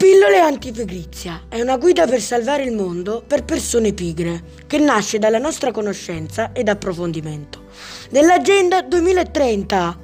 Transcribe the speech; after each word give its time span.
Pillole 0.00 0.38
antifegrizia 0.38 1.42
è 1.50 1.60
una 1.60 1.76
guida 1.76 2.06
per 2.06 2.22
salvare 2.22 2.62
il 2.62 2.72
mondo 2.72 3.22
per 3.26 3.44
persone 3.44 3.92
pigre, 3.92 4.42
che 4.66 4.78
nasce 4.78 5.18
dalla 5.18 5.36
nostra 5.36 5.72
conoscenza 5.72 6.52
ed 6.54 6.70
approfondimento 6.70 7.64
dell'Agenda 8.08 8.80
2030. 8.80 9.98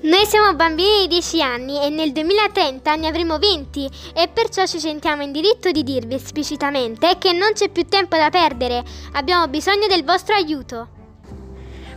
Noi 0.00 0.26
siamo 0.26 0.52
bambini 0.56 1.02
di 1.02 1.06
10 1.06 1.42
anni 1.42 1.80
e 1.80 1.90
nel 1.90 2.10
2030 2.10 2.96
ne 2.96 3.06
avremo 3.06 3.38
20 3.38 3.88
e 4.16 4.26
perciò 4.26 4.66
ci 4.66 4.80
sentiamo 4.80 5.22
in 5.22 5.30
diritto 5.30 5.70
di 5.70 5.84
dirvi 5.84 6.16
esplicitamente 6.16 7.18
che 7.20 7.32
non 7.32 7.52
c'è 7.52 7.68
più 7.68 7.86
tempo 7.86 8.16
da 8.16 8.30
perdere, 8.30 8.82
abbiamo 9.12 9.46
bisogno 9.46 9.86
del 9.86 10.04
vostro 10.04 10.34
aiuto. 10.34 10.99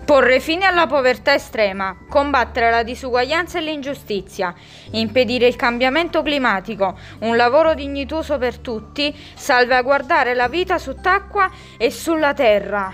Porre 0.06 0.42
fine 0.42 0.66
alla 0.66 0.86
povertà 0.86 1.34
estrema, 1.34 1.96
combattere 2.10 2.70
la 2.70 2.84
disuguaglianza 2.84 3.58
e 3.58 3.62
l'ingiustizia, 3.62 4.54
impedire 4.92 5.48
il 5.48 5.56
cambiamento 5.56 6.22
climatico, 6.22 6.98
un 7.20 7.38
lavoro 7.38 7.74
dignitoso 7.74 8.38
per 8.38 8.58
tutti, 8.58 9.16
salvaguardare 9.34 10.34
la 10.34 10.50
vita 10.50 10.78
sott'acqua 10.78 11.50
e 11.78 11.90
sulla 11.90 12.34
terra. 12.34 12.94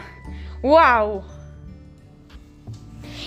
Wow! 0.61 1.23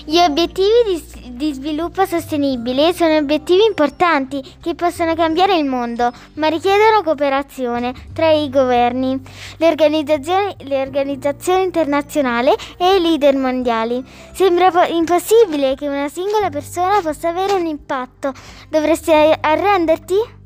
Gli 0.05 0.19
obiettivi 0.19 0.69
di, 0.86 1.11
di, 1.32 1.52
sviluppo 1.52 2.04
sostenibile 2.04 2.92
sono 2.92 3.16
obiettivi 3.16 3.64
importanti 3.64 4.42
che 4.60 4.74
possono 4.74 5.14
cambiare 5.14 5.56
il 5.56 5.64
mondo, 5.64 6.12
ma 6.34 6.48
richiedono 6.48 7.02
cooperazione 7.02 7.92
tra 8.12 8.30
i 8.30 8.48
governi, 8.48 9.20
le 9.56 9.66
organizzazioni, 9.66 10.55
le 10.60 10.80
organizzazioni 10.80 11.64
internazionali 11.64 12.50
e 12.78 12.96
i 12.96 13.00
leader 13.00 13.34
mondiali. 13.36 14.05
Sembra 14.32 14.70
po- 14.70 14.84
impossibile 14.84 15.74
che 15.74 15.88
una 15.88 16.08
singola 16.08 16.48
persona 16.50 17.00
possa 17.00 17.28
avere 17.28 17.52
un 17.55 17.66
impatto. 17.66 18.33
Dovresti 18.69 19.10
arrenderti? 19.12 20.41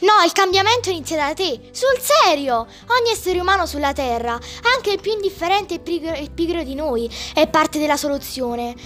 No, 0.00 0.12
il 0.24 0.30
cambiamento 0.30 0.90
inizia 0.90 1.16
da 1.16 1.34
te, 1.34 1.70
sul 1.72 1.98
serio! 2.00 2.54
Ogni 2.54 3.10
essere 3.10 3.40
umano 3.40 3.66
sulla 3.66 3.92
Terra, 3.92 4.38
anche 4.74 4.92
il 4.92 5.00
più 5.00 5.10
indifferente 5.10 5.74
e 5.74 5.78
pigro, 5.80 6.12
e 6.12 6.30
pigro 6.32 6.62
di 6.62 6.76
noi, 6.76 7.10
è 7.34 7.48
parte 7.48 7.80
della 7.80 7.96
soluzione. 7.96 8.76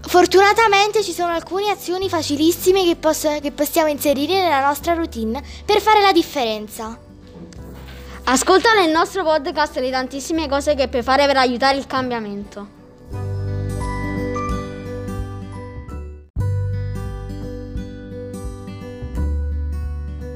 Fortunatamente 0.00 1.02
ci 1.02 1.12
sono 1.12 1.32
alcune 1.32 1.70
azioni 1.70 2.08
facilissime 2.08 2.84
che, 2.84 2.96
posso, 2.96 3.38
che 3.40 3.52
possiamo 3.52 3.88
inserire 3.88 4.40
nella 4.40 4.64
nostra 4.64 4.94
routine 4.94 5.42
per 5.64 5.80
fare 5.80 6.00
la 6.00 6.12
differenza. 6.12 6.98
Ascolta 8.24 8.74
nel 8.74 8.90
nostro 8.90 9.24
podcast 9.24 9.76
le 9.78 9.90
tantissime 9.90 10.48
cose 10.48 10.74
che 10.74 10.88
puoi 10.88 11.02
fare 11.02 11.26
per 11.26 11.36
aiutare 11.36 11.78
il 11.78 11.86
cambiamento. 11.86 12.76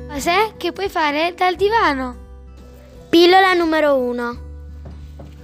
Cos'è 0.08 0.52
che 0.56 0.72
puoi 0.72 0.88
fare 0.88 1.34
dal 1.36 1.56
divano? 1.56 2.16
Pillola 3.08 3.52
numero 3.54 3.96
1. 3.96 4.51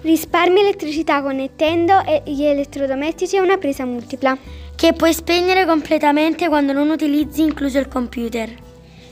Risparmi 0.00 0.60
elettricità 0.60 1.22
connettendo 1.22 2.02
gli 2.24 2.44
elettrodomestici 2.44 3.36
a 3.36 3.42
una 3.42 3.56
presa 3.56 3.84
multipla. 3.84 4.36
Che 4.76 4.92
puoi 4.92 5.12
spegnere 5.12 5.66
completamente 5.66 6.46
quando 6.46 6.72
non 6.72 6.90
utilizzi 6.90 7.42
incluso 7.42 7.78
il 7.78 7.88
computer. 7.88 8.48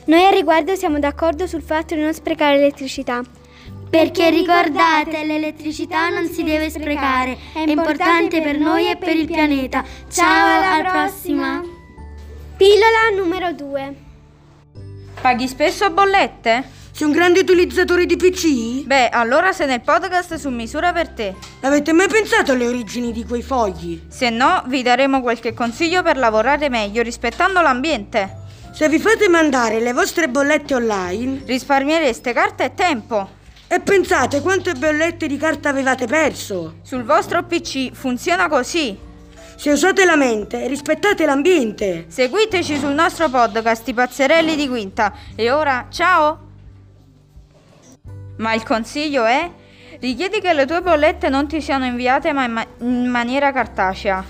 Noi 0.05 0.25
a 0.25 0.29
riguardo 0.29 0.75
siamo 0.75 0.97
d'accordo 0.99 1.45
sul 1.45 1.61
fatto 1.61 1.93
di 1.93 2.01
non 2.01 2.13
sprecare 2.13 2.55
elettricità. 2.55 3.21
Perché 3.89 4.29
ricordate, 4.29 5.25
l'elettricità 5.25 6.09
non 6.09 6.27
si 6.27 6.43
deve 6.43 6.69
sprecare, 6.69 7.37
è 7.53 7.59
importante 7.59 8.41
per 8.41 8.57
noi 8.57 8.89
e 8.89 8.95
per 8.97 9.15
il 9.15 9.27
pianeta. 9.27 9.83
Ciao, 10.09 10.61
alla 10.61 10.89
prossima! 10.89 11.61
Pillola 12.55 13.21
numero 13.21 13.51
2. 13.51 13.95
Paghi 15.21 15.47
spesso 15.47 15.89
bollette? 15.89 16.63
Sei 16.97 17.05
un 17.05 17.13
grande 17.13 17.41
utilizzatore 17.41 18.07
di 18.07 18.17
PC? 18.17 18.83
Beh, 18.83 19.09
allora 19.09 19.53
sei 19.53 19.67
nel 19.67 19.81
podcast 19.81 20.33
su 20.33 20.49
misura 20.49 20.91
per 20.93 21.09
te. 21.09 21.35
Avete 21.61 21.93
mai 21.93 22.07
pensato 22.07 22.53
alle 22.53 22.65
origini 22.65 23.11
di 23.11 23.23
quei 23.23 23.43
fogli? 23.43 24.01
Se 24.07 24.31
no, 24.31 24.63
vi 24.65 24.81
daremo 24.81 25.21
qualche 25.21 25.53
consiglio 25.53 26.01
per 26.01 26.17
lavorare 26.17 26.69
meglio 26.69 27.03
rispettando 27.03 27.61
l'ambiente. 27.61 28.37
Se 28.73 28.89
vi 28.89 28.97
fate 28.97 29.29
mandare 29.29 29.79
le 29.79 29.93
vostre 29.93 30.27
bollette 30.27 30.73
online, 30.73 31.43
risparmiereste 31.45 32.33
carta 32.33 32.63
e 32.63 32.73
tempo. 32.73 33.29
E 33.67 33.79
pensate 33.79 34.41
quante 34.41 34.73
bollette 34.73 35.27
di 35.27 35.37
carta 35.37 35.69
avevate 35.69 36.07
perso? 36.07 36.77
Sul 36.81 37.03
vostro 37.03 37.43
PC 37.43 37.91
funziona 37.91 38.49
così. 38.49 38.97
Se 39.55 39.69
usate 39.69 40.03
la 40.03 40.15
mente, 40.15 40.67
rispettate 40.67 41.27
l'ambiente. 41.27 42.05
Seguiteci 42.07 42.79
sul 42.79 42.93
nostro 42.93 43.29
podcast 43.29 43.87
I 43.87 43.93
Pazzerelli 43.93 44.55
di 44.55 44.67
Quinta. 44.67 45.13
E 45.35 45.51
ora, 45.51 45.85
ciao! 45.91 46.46
Ma 48.37 48.53
il 48.53 48.63
consiglio 48.63 49.25
è 49.25 49.49
richiedi 49.99 50.39
che 50.39 50.53
le 50.53 50.65
tue 50.65 50.81
bollette 50.81 51.29
non 51.29 51.47
ti 51.47 51.61
siano 51.61 51.85
inviate 51.85 52.33
ma 52.33 52.45
in, 52.45 52.51
ma- 52.51 52.67
in 52.79 53.07
maniera 53.07 53.51
cartacea. 53.51 54.23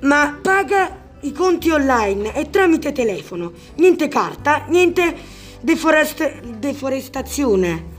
Ma 0.00 0.38
paga 0.40 0.98
i 1.20 1.32
conti 1.32 1.70
online 1.70 2.34
e 2.34 2.48
tramite 2.48 2.92
telefono. 2.92 3.52
Niente 3.76 4.08
carta, 4.08 4.64
niente 4.68 5.14
deforest- 5.60 6.40
deforestazione. 6.42 7.98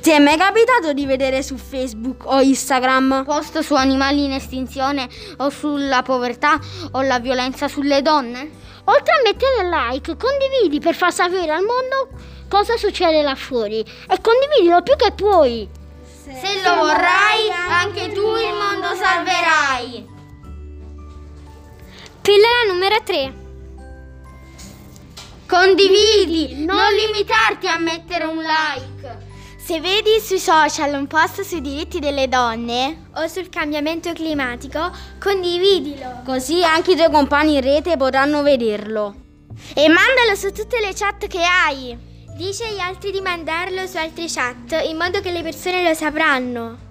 Ti 0.00 0.10
è 0.10 0.18
mai 0.20 0.36
capitato 0.36 0.92
di 0.92 1.06
vedere 1.06 1.42
su 1.42 1.56
Facebook 1.56 2.24
o 2.24 2.40
Instagram 2.40 3.24
post 3.24 3.58
su 3.58 3.74
animali 3.74 4.24
in 4.24 4.32
estinzione 4.32 5.08
o 5.38 5.50
sulla 5.50 6.02
povertà 6.02 6.58
o 6.92 7.02
la 7.02 7.18
violenza 7.18 7.66
sulle 7.66 8.00
donne? 8.00 8.48
Oltre 8.84 9.12
a 9.12 9.22
mettere 9.24 9.68
like, 9.68 10.16
condividi 10.16 10.78
per 10.78 10.94
far 10.94 11.12
sapere 11.12 11.52
al 11.52 11.64
mondo 11.64 12.08
cosa 12.48 12.76
succede 12.76 13.22
là 13.22 13.34
fuori 13.34 13.80
e 13.80 14.20
condividilo 14.20 14.82
più 14.82 14.94
che 14.96 15.12
puoi. 15.12 15.68
Se, 16.04 16.32
Se 16.32 16.62
lo 16.62 16.76
vorrai, 16.76 17.50
anche 17.68 18.12
tu 18.12 18.20
il 18.20 18.54
mondo 18.54 18.94
salverai. 18.94 20.06
Pillola 22.22 22.72
numero 22.72 22.96
3. 23.02 23.46
Condividi, 25.46 26.64
non 26.64 26.92
limitarti 26.94 27.66
a 27.66 27.78
mettere 27.78 28.24
un 28.24 28.38
like. 28.38 29.27
Se 29.68 29.80
vedi 29.80 30.18
sui 30.18 30.38
social 30.38 30.94
un 30.94 31.06
post 31.06 31.42
sui 31.42 31.60
diritti 31.60 31.98
delle 31.98 32.26
donne 32.26 33.10
o 33.16 33.26
sul 33.26 33.50
cambiamento 33.50 34.10
climatico, 34.14 34.90
condividilo. 35.20 36.22
Così 36.24 36.64
anche 36.64 36.92
i 36.92 36.96
tuoi 36.96 37.10
compagni 37.10 37.56
in 37.56 37.60
rete 37.60 37.98
potranno 37.98 38.40
vederlo. 38.40 39.14
E 39.74 39.86
mandalo 39.88 40.34
su 40.36 40.52
tutte 40.52 40.80
le 40.80 40.94
chat 40.94 41.26
che 41.26 41.42
hai. 41.42 41.94
Dice 42.34 42.64
agli 42.64 42.78
altri 42.78 43.10
di 43.10 43.20
mandarlo 43.20 43.86
su 43.86 43.98
altre 43.98 44.24
chat 44.26 44.86
in 44.86 44.96
modo 44.96 45.20
che 45.20 45.32
le 45.32 45.42
persone 45.42 45.86
lo 45.86 45.92
sapranno. 45.92 46.87